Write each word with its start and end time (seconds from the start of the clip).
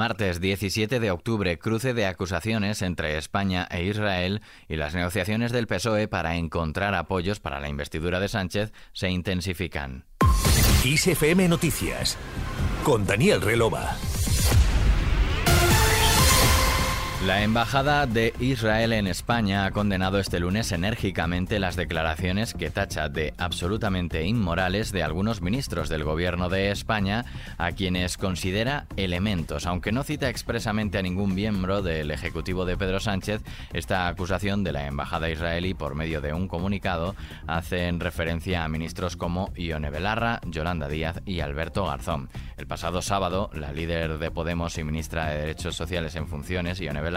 Martes 0.00 0.40
17 0.40 0.98
de 0.98 1.10
octubre, 1.10 1.58
cruce 1.58 1.92
de 1.92 2.06
acusaciones 2.06 2.80
entre 2.80 3.18
España 3.18 3.68
e 3.70 3.84
Israel 3.84 4.40
y 4.66 4.76
las 4.76 4.94
negociaciones 4.94 5.52
del 5.52 5.66
PSOE 5.66 6.08
para 6.08 6.36
encontrar 6.36 6.94
apoyos 6.94 7.38
para 7.38 7.60
la 7.60 7.68
investidura 7.68 8.18
de 8.18 8.28
Sánchez 8.28 8.72
se 8.94 9.10
intensifican. 9.10 10.06
ISFM 10.86 11.48
Noticias 11.48 12.16
con 12.82 13.04
Daniel 13.04 13.42
Relova. 13.42 13.94
La 17.26 17.42
Embajada 17.42 18.06
de 18.06 18.32
Israel 18.40 18.94
en 18.94 19.06
España 19.06 19.66
ha 19.66 19.72
condenado 19.72 20.18
este 20.18 20.40
lunes 20.40 20.72
enérgicamente 20.72 21.58
las 21.58 21.76
declaraciones 21.76 22.54
que 22.54 22.70
tacha 22.70 23.10
de 23.10 23.34
absolutamente 23.36 24.24
inmorales 24.24 24.90
de 24.90 25.02
algunos 25.02 25.42
ministros 25.42 25.90
del 25.90 26.02
gobierno 26.02 26.48
de 26.48 26.70
España, 26.70 27.26
a 27.58 27.72
quienes 27.72 28.16
considera 28.16 28.86
elementos. 28.96 29.66
Aunque 29.66 29.92
no 29.92 30.02
cita 30.02 30.30
expresamente 30.30 30.96
a 30.96 31.02
ningún 31.02 31.34
miembro 31.34 31.82
del 31.82 32.10
Ejecutivo 32.10 32.64
de 32.64 32.78
Pedro 32.78 33.00
Sánchez, 33.00 33.42
esta 33.74 34.08
acusación 34.08 34.64
de 34.64 34.72
la 34.72 34.86
Embajada 34.86 35.28
israelí 35.28 35.74
por 35.74 35.94
medio 35.94 36.22
de 36.22 36.32
un 36.32 36.48
comunicado 36.48 37.14
hace 37.46 37.88
en 37.88 38.00
referencia 38.00 38.64
a 38.64 38.68
ministros 38.70 39.18
como 39.18 39.52
Ione 39.56 39.90
Belarra, 39.90 40.40
Yolanda 40.46 40.88
Díaz 40.88 41.20
y 41.26 41.40
Alberto 41.40 41.84
Garzón. 41.84 42.30
El 42.56 42.66
pasado 42.66 43.02
sábado, 43.02 43.50
la 43.52 43.72
líder 43.72 44.16
de 44.16 44.30
Podemos 44.30 44.78
y 44.78 44.84
ministra 44.84 45.28
de 45.28 45.40
Derechos 45.40 45.76
Sociales 45.76 46.16
en 46.16 46.26
funciones, 46.26 46.80
Ione 46.80 47.02
Belarra, 47.02 47.09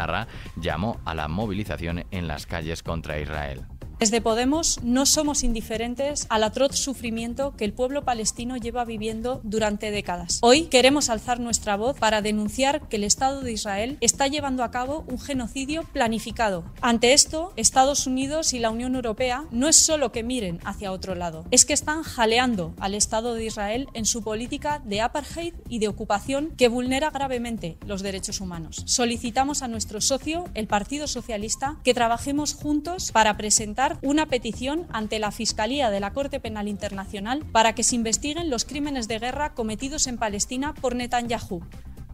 llamó 0.55 0.99
a 1.05 1.13
la 1.13 1.27
movilización 1.27 2.05
en 2.11 2.27
las 2.27 2.45
calles 2.45 2.84
contra 2.84 3.20
Israel. 3.20 3.65
Desde 4.03 4.20
Podemos 4.20 4.81
no 4.84 5.05
somos 5.05 5.45
indiferentes 5.45 6.27
al 6.27 6.43
atroz 6.43 6.75
sufrimiento 6.75 7.55
que 7.55 7.63
el 7.63 7.71
pueblo 7.71 8.03
palestino 8.03 8.57
lleva 8.57 8.84
viviendo 8.84 9.39
durante 9.45 9.91
décadas. 9.91 10.39
Hoy 10.41 10.63
queremos 10.63 11.09
alzar 11.09 11.39
nuestra 11.39 11.77
voz 11.77 11.98
para 11.98 12.21
denunciar 12.21 12.89
que 12.89 12.98
el 12.98 13.05
Estado 13.05 13.39
de 13.39 13.53
Israel 13.53 13.98
está 14.02 14.27
llevando 14.27 14.65
a 14.65 14.71
cabo 14.71 15.05
un 15.07 15.21
genocidio 15.21 15.85
planificado. 15.93 16.65
Ante 16.81 17.13
esto, 17.13 17.54
Estados 17.55 18.05
Unidos 18.05 18.51
y 18.51 18.59
la 18.59 18.71
Unión 18.71 18.96
Europea 18.96 19.46
no 19.51 19.70
es 19.70 19.77
solo 19.77 20.12
que 20.12 20.21
miren 20.21 20.59
hacia 20.65 20.91
otro 20.91 21.15
lado, 21.15 21.46
es 21.49 21.63
que 21.63 21.71
están 21.71 22.04
jaleando 22.04 22.74
al 22.81 22.96
Estado 22.96 23.35
de 23.35 23.46
Israel 23.46 23.87
en 23.93 24.04
su 24.04 24.21
política 24.21 24.81
de 24.84 24.99
apartheid 24.99 25.54
y 25.70 25.79
de 25.79 25.87
ocupación 25.87 26.51
que 26.57 26.68
vulnera 26.68 27.09
gravemente 27.09 27.77
los 27.87 28.01
derechos 28.01 28.41
humanos. 28.41 28.84
Solicitamos 28.85 29.62
a 29.62 29.70
nuestro 29.70 30.01
socio, 30.01 30.43
el 30.55 30.68
Partido 30.68 31.07
Socialista, 31.07 31.77
que 31.85 31.93
trabajemos 31.93 32.54
juntos 32.54 33.13
para 33.13 33.37
presentar 33.37 33.93
una 34.02 34.26
petición 34.26 34.88
ante 34.91 35.20
la 35.20 35.32
Fiscalía 35.32 35.90
de 35.90 35.99
la 35.99 36.13
Corte 36.13 36.40
Penal 36.40 36.68
Internacional 36.68 37.46
para 37.52 37.74
que 37.74 37.84
se 37.84 37.96
investiguen 37.96 38.49
los 38.49 38.66
crímenes 38.66 39.08
de 39.08 39.20
guerra 39.20 39.54
cometidos 39.54 40.08
en 40.08 40.18
Palestina 40.18 40.74
por 40.74 40.96
Netanyahu. 40.96 41.62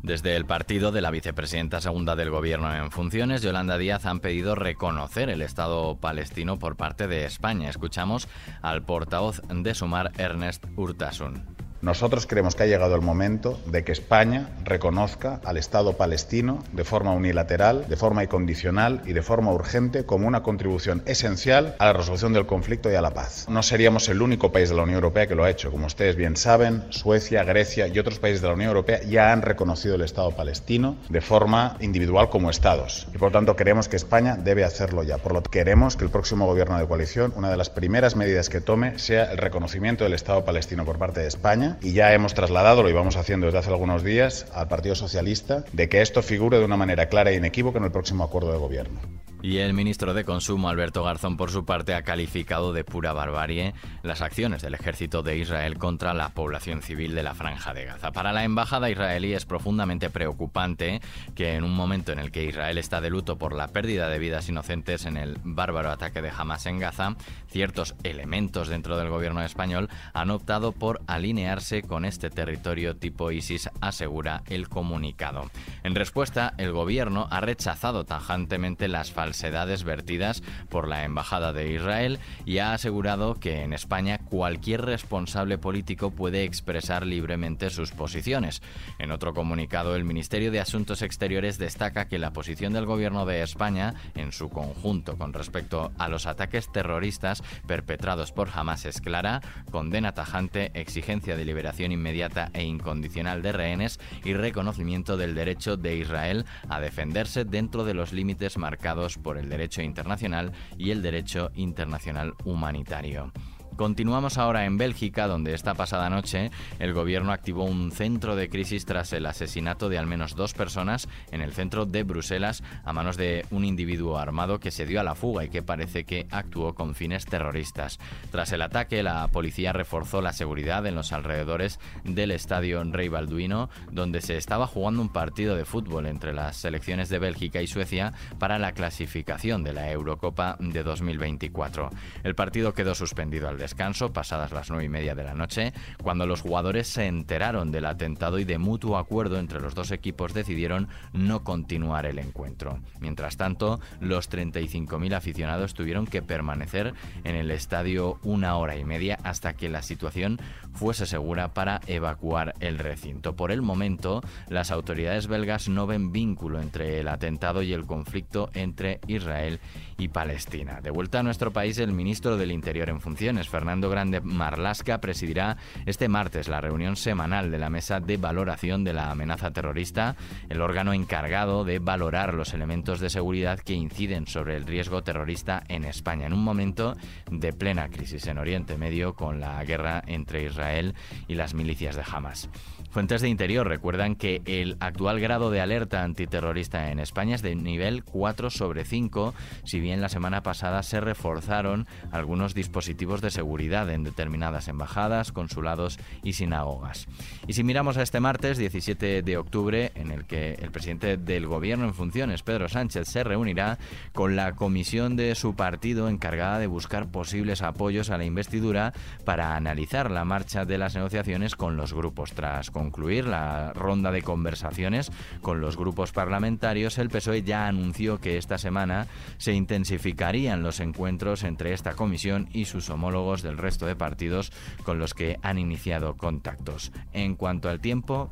Desde 0.02 0.36
el 0.38 0.46
partido 0.46 0.92
de 0.92 1.02
la 1.02 1.12
vicepresidenta 1.12 1.82
segunda 1.82 2.16
del 2.16 2.30
gobierno 2.30 2.74
en 2.74 2.90
funciones, 2.90 3.42
Yolanda 3.42 3.78
Díaz, 3.78 4.06
han 4.06 4.22
pedido 4.22 4.56
reconocer 4.56 5.30
el 5.30 5.42
Estado 5.42 5.98
palestino 5.98 6.58
por 6.58 6.78
parte 6.78 7.08
de 7.08 7.26
España. 7.26 7.70
Escuchamos 7.70 8.30
al 8.62 8.84
portavoz 8.84 9.42
de 9.50 9.76
Sumar, 9.76 10.12
Ernest 10.18 10.66
Urtasun. 10.78 11.59
Nosotros 11.82 12.28
creemos 12.28 12.56
que 12.56 12.64
ha 12.64 12.66
llegado 12.66 12.94
el 12.96 13.02
momento 13.02 13.58
de 13.66 13.86
que 13.86 13.94
España 13.94 14.50
reconozca 14.66 15.40
al 15.46 15.56
Estado 15.56 15.94
palestino 15.94 16.62
de 16.74 16.84
forma 16.84 17.14
unilateral, 17.14 17.86
de 17.88 17.96
forma 17.96 18.22
incondicional 18.22 19.02
y 19.06 19.14
de 19.14 19.22
forma 19.22 19.54
urgente 19.54 20.04
como 20.04 20.28
una 20.28 20.44
contribución 20.44 21.02
esencial 21.06 21.76
a 21.80 21.86
la 21.86 21.94
resolución 21.94 22.34
del 22.34 22.46
conflicto 22.46 22.92
y 22.92 22.96
a 22.96 23.02
la 23.02 23.12
paz. 23.12 23.46
No 23.48 23.64
seríamos 23.64 24.10
el 24.10 24.22
único 24.22 24.52
país 24.52 24.68
de 24.68 24.76
la 24.76 24.84
Unión 24.84 24.96
Europea 24.96 25.28
que 25.28 25.36
lo 25.36 25.46
ha 25.46 25.50
hecho. 25.50 25.72
Como 25.72 25.86
ustedes 25.86 26.18
bien 26.18 26.36
saben, 26.36 26.84
Suecia, 26.90 27.46
Grecia 27.46 27.88
y 27.88 27.98
otros 27.98 28.20
países 28.20 28.42
de 28.42 28.50
la 28.50 28.56
Unión 28.56 28.70
Europea 28.70 29.02
ya 29.04 29.32
han 29.32 29.42
reconocido 29.42 29.96
el 29.96 30.02
Estado 30.02 30.32
palestino 30.32 30.98
de 31.08 31.22
forma 31.22 31.78
individual 31.80 32.30
como 32.30 32.50
Estados. 32.50 33.08
Y 33.14 33.18
por 33.18 33.32
tanto 33.32 33.56
creemos 33.56 33.88
que 33.88 33.96
España 33.96 34.36
debe 34.36 34.66
hacerlo 34.66 35.04
ya. 35.04 35.18
Por 35.18 35.34
lo 35.34 35.44
que 35.44 35.50
queremos 35.50 35.96
que 35.96 36.04
el 36.04 36.12
próximo 36.12 36.46
gobierno 36.46 36.78
de 36.78 36.88
coalición, 36.88 37.32
una 37.38 37.50
de 37.50 37.56
las 37.56 37.70
primeras 37.70 38.18
medidas 38.18 38.50
que 38.50 38.60
tome 38.60 39.00
sea 39.00 39.32
el 39.32 39.38
reconocimiento 39.38 40.04
del 40.04 40.14
Estado 40.14 40.44
palestino 40.44 40.84
por 40.84 40.98
parte 40.98 41.22
de 41.22 41.28
España 41.28 41.69
y 41.82 41.94
ya 41.94 42.14
hemos 42.14 42.34
trasladado, 42.34 42.84
lo 42.84 42.90
íbamos 42.90 43.16
haciendo 43.16 43.46
desde 43.48 43.60
hace 43.60 43.70
algunos 43.70 44.04
días, 44.04 44.46
al 44.54 44.68
Partido 44.68 44.96
Socialista, 44.96 45.64
de 45.74 45.90
que 45.90 46.02
esto 46.02 46.22
figure 46.22 46.60
de 46.60 46.66
una 46.66 46.78
manera 46.78 47.10
clara 47.10 47.32
e 47.32 47.36
inequívoca 47.36 47.80
en 47.80 47.86
el 47.86 47.92
próximo 47.92 48.24
acuerdo 48.24 48.52
de 48.52 48.58
gobierno. 48.58 49.00
Y 49.42 49.60
el 49.60 49.74
ministro 49.74 50.14
de 50.14 50.26
Consumo, 50.26 50.68
Alberto 50.68 51.02
Garzón, 51.02 51.38
por 51.38 51.50
su 51.50 51.64
parte, 51.64 51.94
ha 51.94 52.02
calificado 52.02 52.74
de 52.74 52.84
pura 52.84 53.14
barbarie 53.14 53.74
las 54.04 54.22
acciones 54.22 54.62
del 54.62 54.74
ejército 54.74 55.24
de 55.24 55.38
Israel 55.38 55.78
contra 55.78 56.14
la 56.14 56.34
población 56.34 56.82
civil 56.82 57.16
de 57.16 57.24
la 57.24 57.34
Franja 57.34 57.74
de 57.74 57.86
Gaza. 57.86 58.12
Para 58.12 58.34
la 58.34 58.44
embajada 58.44 58.90
israelí 58.90 59.34
es 59.34 59.46
profundamente 59.46 60.10
preocupante 60.10 61.00
que 61.36 61.56
en 61.56 61.64
un 61.64 61.74
momento 61.74 62.12
en 62.12 62.20
el 62.20 62.34
que 62.34 62.44
Israel 62.44 62.78
está 62.78 63.00
de 63.00 63.10
luto 63.10 63.38
por 63.38 63.56
la 63.56 63.70
pérdida 63.70 64.10
de 64.10 64.20
vidas 64.20 64.50
inocentes 64.50 65.06
en 65.06 65.16
el 65.16 65.38
bárbaro 65.42 65.90
ataque 65.90 66.22
de 66.22 66.32
Hamas 66.38 66.66
en 66.66 66.80
Gaza, 66.80 67.16
ciertos 67.48 67.96
elementos 68.04 68.68
dentro 68.68 68.98
del 68.98 69.08
gobierno 69.08 69.42
español 69.42 69.88
han 70.14 70.32
optado 70.32 70.74
por 70.74 71.00
alinearse 71.08 71.82
con 71.82 72.04
este 72.04 72.30
territorio 72.30 72.98
tipo 72.98 73.32
ISIS, 73.32 73.70
asegura 73.80 74.44
el 74.48 74.68
comunicado. 74.68 75.50
En 75.84 75.96
respuesta, 75.96 76.54
el 76.58 76.74
gobierno 76.74 77.30
ha 77.32 77.40
rechazado 77.40 78.04
tajantemente 78.04 78.90
las 78.90 79.14
falsas 79.14 79.29
falsedades 79.30 79.84
vertidas 79.84 80.42
por 80.70 80.88
la 80.88 81.04
Embajada 81.04 81.54
de 81.54 81.72
Israel 81.72 82.18
y 82.46 82.58
ha 82.58 82.74
asegurado 82.74 83.36
que 83.36 83.62
en 83.62 83.74
España 83.74 84.18
cualquier 84.18 84.82
responsable 84.82 85.60
político 85.60 86.10
puede 86.10 86.46
expresar 86.46 87.06
libremente 87.06 87.70
sus 87.70 87.92
posiciones. 87.92 88.64
En 88.98 89.12
otro 89.12 89.36
comunicado, 89.36 89.96
el 89.96 90.04
Ministerio 90.04 90.50
de 90.50 90.60
Asuntos 90.60 91.04
Exteriores 91.04 91.60
destaca 91.60 92.08
que 92.08 92.18
la 92.18 92.34
posición 92.34 92.74
del 92.74 92.88
Gobierno 92.88 93.28
de 93.28 93.44
España, 93.44 93.94
en 94.16 94.32
su 94.32 94.50
conjunto 94.50 95.16
con 95.16 95.32
respecto 95.32 95.92
a 96.00 96.10
los 96.10 96.26
ataques 96.26 96.72
terroristas 96.72 97.44
perpetrados 97.68 98.32
por 98.32 98.50
Hamas 98.52 98.86
es 98.86 99.00
clara, 99.00 99.42
condena 99.70 100.14
tajante, 100.14 100.72
exigencia 100.74 101.38
de 101.38 101.46
liberación 101.46 101.92
inmediata 101.92 102.50
e 102.54 102.64
incondicional 102.64 103.44
de 103.44 103.52
rehenes 103.52 104.00
y 104.24 104.34
reconocimiento 104.34 105.18
del 105.18 105.36
derecho 105.36 105.78
de 105.78 105.98
Israel 105.98 106.46
a 106.68 106.80
defenderse 106.80 107.46
dentro 107.46 107.84
de 107.84 107.94
los 107.94 108.12
límites 108.12 108.58
marcados 108.58 109.19
por 109.20 109.38
el 109.38 109.50
derecho 109.50 109.82
internacional 109.82 110.52
y 110.78 110.92
el 110.92 111.02
derecho 111.02 111.52
internacional 111.56 112.34
humanitario. 112.46 113.32
Continuamos 113.80 114.38
ahora 114.38 114.66
en 114.66 114.78
Bélgica, 114.78 115.26
donde 115.26 115.54
esta 115.54 115.74
pasada 115.74 116.10
noche 116.10 116.52
el 116.80 116.92
gobierno 116.92 117.32
activó 117.32 117.64
un 117.64 117.94
centro 117.94 118.36
de 118.36 118.50
crisis 118.50 118.86
tras 118.86 119.14
el 119.14 119.26
asesinato 119.26 119.88
de 119.88 119.98
al 119.98 120.06
menos 120.06 120.36
dos 120.36 120.54
personas 120.54 121.08
en 121.32 121.40
el 121.40 121.54
centro 121.54 121.86
de 121.86 122.04
Bruselas 122.04 122.62
a 122.84 122.92
manos 122.92 123.16
de 123.16 123.46
un 123.52 123.64
individuo 123.64 124.18
armado 124.18 124.60
que 124.60 124.72
se 124.72 124.86
dio 124.86 125.00
a 125.00 125.06
la 125.06 125.16
fuga 125.16 125.46
y 125.46 125.50
que 125.50 125.64
parece 125.64 126.04
que 126.04 126.28
actuó 126.30 126.76
con 126.76 126.94
fines 126.94 127.26
terroristas. 127.26 128.00
Tras 128.32 128.52
el 128.52 128.64
ataque, 128.64 129.02
la 129.02 129.26
policía 129.30 129.72
reforzó 129.72 130.22
la 130.22 130.34
seguridad 130.34 130.86
en 130.86 130.96
los 130.96 131.14
alrededores 131.14 131.80
del 132.04 132.32
estadio 132.32 132.84
Rey 132.84 133.08
Balduino, 133.08 133.70
donde 133.94 134.20
se 134.20 134.36
estaba 134.36 134.68
jugando 134.68 135.02
un 135.02 135.14
partido 135.14 135.56
de 135.56 135.64
fútbol 135.64 136.06
entre 136.08 136.34
las 136.34 136.58
selecciones 136.58 137.08
de 137.08 137.20
Bélgica 137.20 137.62
y 137.62 137.68
Suecia 137.68 138.12
para 138.40 138.60
la 138.60 138.74
clasificación 138.74 139.64
de 139.64 139.72
la 139.72 139.90
Eurocopa 139.90 140.58
de 140.60 140.84
2024. 140.84 141.92
El 142.26 142.36
partido 142.36 142.74
quedó 142.74 142.94
suspendido 142.94 143.48
al 143.48 143.56
descanso, 143.58 143.69
pasadas 144.14 144.52
las 144.52 144.70
nueve 144.70 144.86
y 144.86 144.90
media 144.90 145.16
de 145.16 145.24
la 145.24 145.34
noche, 145.34 145.74
cuando 146.02 146.26
los 146.26 146.42
jugadores 146.42 146.88
se 146.88 147.08
enteraron 147.08 147.72
del 147.72 147.86
atentado 147.86 148.40
y 148.40 148.46
de 148.46 148.58
mutuo 148.58 148.98
acuerdo 148.98 149.40
entre 149.40 149.60
los 149.60 149.76
dos 149.76 149.92
equipos 149.92 150.34
decidieron 150.34 150.88
no 151.14 151.44
continuar 151.44 152.06
el 152.06 152.20
encuentro. 152.20 152.80
Mientras 153.00 153.38
tanto, 153.38 153.80
los 154.00 154.30
35.000 154.30 155.14
aficionados 155.14 155.74
tuvieron 155.74 156.06
que 156.08 156.22
permanecer 156.22 156.94
en 157.24 157.36
el 157.36 157.52
estadio 157.52 158.20
una 158.24 158.58
hora 158.58 158.78
y 158.78 158.86
media 158.86 159.18
hasta 159.24 159.54
que 159.54 159.70
la 159.70 159.82
situación 159.82 160.40
fuese 160.74 161.06
segura 161.06 161.54
para 161.54 161.82
evacuar 161.88 162.54
el 162.60 162.78
recinto. 162.78 163.36
Por 163.36 163.52
el 163.52 163.62
momento, 163.62 164.22
las 164.48 164.72
autoridades 164.72 165.28
belgas 165.28 165.70
no 165.70 165.88
ven 165.88 166.12
vínculo 166.12 166.62
entre 166.62 167.00
el 167.00 167.08
atentado 167.08 167.62
y 167.62 167.74
el 167.74 167.86
conflicto 167.86 168.50
entre 168.54 169.00
Israel 169.08 169.60
y 169.98 170.08
Palestina. 170.08 170.82
De 170.82 170.92
vuelta 170.92 171.20
a 171.20 171.24
nuestro 171.24 171.52
país, 171.52 171.78
el 171.78 171.92
ministro 171.92 172.38
del 172.38 172.52
Interior 172.52 172.90
en 172.90 173.02
funciones, 173.02 173.49
Fernando 173.50 173.90
Grande 173.90 174.22
Marlasca 174.22 175.02
presidirá 175.02 175.58
este 175.86 176.08
martes 176.08 176.48
la 176.48 176.62
reunión 176.62 176.96
semanal 176.96 177.52
de 177.52 177.58
la 177.58 177.70
Mesa 177.70 178.00
de 178.00 178.18
Valoración 178.18 178.84
de 178.84 178.94
la 178.94 179.12
Amenaza 179.12 179.52
Terrorista, 179.52 180.16
el 180.48 180.62
órgano 180.62 180.94
encargado 180.94 181.66
de 181.66 181.80
valorar 181.80 182.34
los 182.34 182.54
elementos 182.54 183.00
de 183.00 183.10
seguridad 183.10 183.60
que 183.60 183.74
inciden 183.74 184.28
sobre 184.28 184.56
el 184.56 184.66
riesgo 184.66 185.02
terrorista 185.04 185.64
en 185.68 185.84
España, 185.84 186.28
en 186.28 186.34
un 186.34 186.44
momento 186.44 186.96
de 187.30 187.52
plena 187.52 187.90
crisis 187.90 188.28
en 188.28 188.38
Oriente 188.38 188.78
Medio 188.78 189.14
con 189.14 189.40
la 189.40 189.64
guerra 189.64 190.04
entre 190.08 190.46
Israel 190.46 190.94
y 191.28 191.36
las 191.36 191.54
milicias 191.54 191.96
de 191.96 192.04
Hamas. 192.10 192.50
Fuentes 192.92 193.22
de 193.22 193.30
Interior 193.30 193.68
recuerdan 193.68 194.16
que 194.16 194.42
el 194.46 194.78
actual 194.80 195.20
grado 195.20 195.52
de 195.52 195.62
alerta 195.62 196.04
antiterrorista 196.04 196.92
en 196.92 197.00
España 197.00 197.36
es 197.36 197.42
de 197.42 197.56
nivel 197.56 198.04
4 198.04 198.50
sobre 198.50 198.84
5, 198.84 199.34
si 199.64 199.80
bien 199.80 200.02
la 200.02 200.10
semana 200.10 200.42
pasada 200.42 200.82
se 200.82 201.00
reforzaron 201.00 201.86
algunos 202.12 202.56
dispositivos 202.56 203.22
de 203.22 203.30
seguridad 203.30 203.39
seguridad 203.40 203.90
en 203.90 204.04
determinadas 204.04 204.68
embajadas, 204.68 205.32
consulados 205.32 205.98
y 206.24 206.34
sinagogas. 206.34 207.08
Y 207.48 207.54
si 207.54 207.64
miramos 207.64 207.96
a 207.96 208.02
este 208.02 208.20
martes 208.20 208.58
17 208.58 209.22
de 209.22 209.38
octubre, 209.38 209.94
en 209.96 210.12
el 210.12 210.26
que 210.26 210.56
el 210.56 210.72
presidente 210.72 211.16
del 211.16 211.48
gobierno 211.48 211.86
en 211.86 211.94
funciones, 211.94 212.44
Pedro 212.44 212.68
Sánchez, 212.68 213.08
se 213.08 213.24
reunirá 213.24 213.78
con 214.12 214.36
la 214.36 214.56
comisión 214.56 215.16
de 215.16 215.36
su 215.36 215.56
partido 215.56 216.10
encargada 216.10 216.60
de 216.60 216.68
buscar 216.68 217.08
posibles 217.08 217.62
apoyos 217.62 218.10
a 218.10 218.18
la 218.18 218.26
investidura 218.26 218.92
para 219.24 219.56
analizar 219.56 220.12
la 220.12 220.26
marcha 220.26 220.66
de 220.66 220.78
las 220.78 220.96
negociaciones 220.96 221.56
con 221.56 221.78
los 221.78 221.94
grupos. 221.94 222.34
Tras 222.34 222.72
concluir 222.72 223.26
la 223.26 223.72
ronda 223.72 224.12
de 224.12 224.22
conversaciones 224.22 225.14
con 225.42 225.62
los 225.62 225.78
grupos 225.78 226.12
parlamentarios, 226.12 226.98
el 226.98 227.08
PSOE 227.08 227.44
ya 227.44 227.68
anunció 227.68 228.20
que 228.20 228.38
esta 228.38 228.58
semana 228.58 229.08
se 229.38 229.54
intensificarían 229.54 230.62
los 230.62 230.82
encuentros 230.82 231.46
entre 231.46 231.72
esta 231.72 231.94
comisión 231.94 232.50
y 232.52 232.66
sus 232.66 232.90
homólogos 232.90 233.29
del 233.38 233.58
resto 233.58 233.86
de 233.86 233.96
partidos 233.96 234.52
con 234.84 235.00
los 235.00 235.14
que 235.14 235.38
han 235.42 235.58
iniciado 235.58 236.18
contactos. 236.18 236.92
En 237.14 237.36
cuanto 237.36 237.70
al 237.70 237.80
tiempo... 237.80 238.32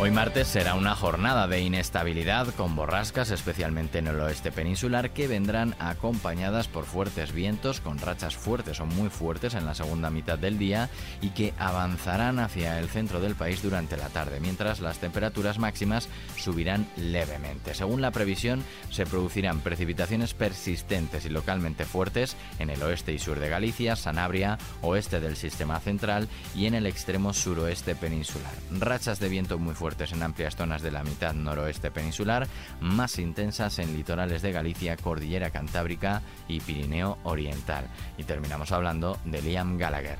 Hoy 0.00 0.10
martes 0.10 0.48
será 0.48 0.74
una 0.74 0.96
jornada 0.96 1.46
de 1.46 1.60
inestabilidad 1.60 2.48
con 2.56 2.74
borrascas, 2.74 3.30
especialmente 3.30 3.98
en 3.98 4.08
el 4.08 4.18
oeste 4.20 4.50
peninsular, 4.50 5.10
que 5.10 5.28
vendrán 5.28 5.76
acompañadas 5.78 6.66
por 6.66 6.84
fuertes 6.84 7.32
vientos 7.32 7.80
con 7.80 7.98
rachas 7.98 8.36
fuertes 8.36 8.80
o 8.80 8.86
muy 8.86 9.08
fuertes 9.08 9.54
en 9.54 9.64
la 9.64 9.74
segunda 9.74 10.10
mitad 10.10 10.36
del 10.36 10.58
día 10.58 10.90
y 11.22 11.30
que 11.30 11.54
avanzarán 11.58 12.40
hacia 12.40 12.80
el 12.80 12.88
centro 12.88 13.20
del 13.20 13.36
país 13.36 13.62
durante 13.62 13.96
la 13.96 14.08
tarde, 14.08 14.40
mientras 14.40 14.80
las 14.80 14.98
temperaturas 14.98 15.60
máximas 15.60 16.08
subirán 16.36 16.88
levemente. 16.96 17.72
Según 17.72 18.02
la 18.02 18.10
previsión, 18.10 18.64
se 18.90 19.06
producirán 19.06 19.60
precipitaciones 19.60 20.34
persistentes 20.34 21.24
y 21.24 21.28
localmente 21.28 21.84
fuertes 21.84 22.36
en 22.58 22.68
el 22.68 22.82
oeste 22.82 23.12
y 23.12 23.20
sur 23.20 23.38
de 23.38 23.48
Galicia, 23.48 23.94
Sanabria, 23.94 24.58
oeste 24.82 25.20
del 25.20 25.36
sistema 25.36 25.78
central 25.78 26.28
y 26.54 26.66
en 26.66 26.74
el 26.74 26.86
extremo 26.86 27.32
suroeste 27.32 27.94
peninsular. 27.94 28.52
Rachas 28.72 29.20
de 29.20 29.28
viento 29.28 29.56
muy 29.56 29.74
fuertes 29.84 30.12
en 30.12 30.22
amplias 30.22 30.56
zonas 30.56 30.80
de 30.80 30.90
la 30.90 31.04
mitad 31.04 31.34
noroeste 31.34 31.90
peninsular, 31.90 32.46
más 32.80 33.18
intensas 33.18 33.78
en 33.78 33.94
litorales 33.94 34.40
de 34.40 34.50
Galicia, 34.50 34.96
Cordillera 34.96 35.50
Cantábrica 35.50 36.22
y 36.48 36.60
Pirineo 36.60 37.18
Oriental. 37.22 37.84
Y 38.16 38.24
terminamos 38.24 38.72
hablando 38.72 39.18
de 39.26 39.42
Liam 39.42 39.76
Gallagher. 39.76 40.16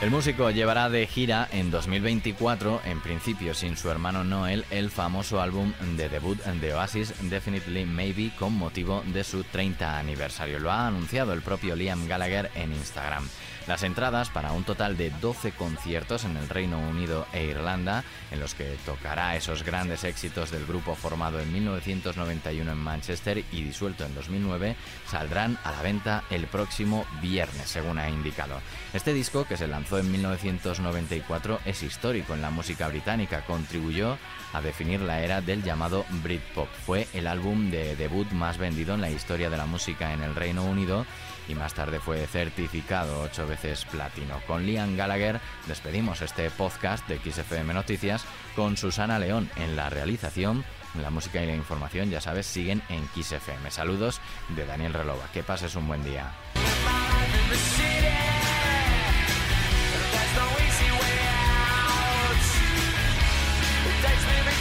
El 0.00 0.12
músico 0.12 0.48
llevará 0.52 0.88
de 0.88 1.08
gira 1.08 1.48
en 1.50 1.72
2024, 1.72 2.82
en 2.84 3.00
principio 3.00 3.52
sin 3.52 3.76
su 3.76 3.90
hermano 3.90 4.22
Noel, 4.22 4.64
el 4.70 4.92
famoso 4.92 5.40
álbum 5.40 5.72
de 5.96 6.08
debut 6.08 6.38
de 6.38 6.72
Oasis, 6.72 7.12
Definitely 7.28 7.84
Maybe, 7.84 8.30
con 8.38 8.52
motivo 8.52 9.02
de 9.06 9.24
su 9.24 9.42
30 9.42 9.98
aniversario. 9.98 10.60
Lo 10.60 10.70
ha 10.70 10.86
anunciado 10.86 11.32
el 11.32 11.42
propio 11.42 11.74
Liam 11.74 12.06
Gallagher 12.06 12.48
en 12.54 12.72
Instagram. 12.74 13.28
Las 13.66 13.82
entradas 13.82 14.30
para 14.30 14.52
un 14.52 14.64
total 14.64 14.96
de 14.96 15.10
12 15.20 15.52
conciertos 15.52 16.24
en 16.24 16.38
el 16.38 16.48
Reino 16.48 16.78
Unido 16.78 17.26
e 17.34 17.44
Irlanda, 17.44 18.02
en 18.30 18.40
los 18.40 18.54
que 18.54 18.78
tocará 18.86 19.36
esos 19.36 19.62
grandes 19.62 20.04
éxitos 20.04 20.50
del 20.50 20.64
grupo 20.64 20.94
formado 20.94 21.38
en 21.38 21.52
1991 21.52 22.72
en 22.72 22.78
Manchester 22.78 23.44
y 23.52 23.62
disuelto 23.62 24.06
en 24.06 24.14
2009, 24.14 24.74
saldrán 25.06 25.58
a 25.64 25.72
la 25.72 25.82
venta 25.82 26.24
el 26.30 26.46
próximo 26.46 27.04
viernes, 27.20 27.68
según 27.68 27.98
ha 27.98 28.08
indicado. 28.08 28.58
Este 28.94 29.12
disco, 29.12 29.44
que 29.44 29.58
se 29.58 29.68
lanzó 29.68 29.87
en 29.96 30.10
1994, 30.12 31.60
es 31.64 31.82
histórico 31.82 32.34
en 32.34 32.42
la 32.42 32.50
música 32.50 32.88
británica, 32.88 33.46
contribuyó 33.46 34.18
a 34.52 34.60
definir 34.60 35.00
la 35.00 35.22
era 35.22 35.40
del 35.40 35.62
llamado 35.62 36.04
Britpop. 36.22 36.68
Fue 36.84 37.06
el 37.14 37.26
álbum 37.26 37.70
de 37.70 37.96
debut 37.96 38.30
más 38.32 38.58
vendido 38.58 38.94
en 38.94 39.00
la 39.00 39.10
historia 39.10 39.48
de 39.48 39.56
la 39.56 39.64
música 39.64 40.12
en 40.12 40.22
el 40.22 40.34
Reino 40.34 40.64
Unido 40.64 41.06
y 41.48 41.54
más 41.54 41.72
tarde 41.72 42.00
fue 42.00 42.26
certificado 42.26 43.22
ocho 43.22 43.46
veces 43.46 43.86
platino. 43.86 44.40
Con 44.46 44.66
Liam 44.66 44.96
Gallagher 44.96 45.40
despedimos 45.66 46.20
este 46.20 46.50
podcast 46.50 47.08
de 47.08 47.18
XFM 47.18 47.72
Noticias 47.72 48.24
con 48.54 48.76
Susana 48.76 49.18
León 49.18 49.48
en 49.56 49.76
la 49.76 49.88
realización. 49.88 50.64
La 51.00 51.10
música 51.10 51.42
y 51.42 51.46
la 51.46 51.54
información, 51.54 52.10
ya 52.10 52.20
sabes, 52.20 52.46
siguen 52.46 52.82
en 52.88 53.06
XFM. 53.14 53.70
Saludos 53.70 54.20
de 54.50 54.66
Daniel 54.66 54.92
Relova. 54.92 55.30
Que 55.32 55.42
pases 55.42 55.76
un 55.76 55.86
buen 55.86 56.02
día. 56.04 56.32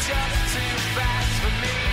just 0.07 0.53
too 0.53 0.77
fast 0.95 1.41
for 1.41 1.61
me. 1.61 1.86